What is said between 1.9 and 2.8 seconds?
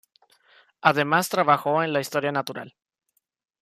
la Historia natural.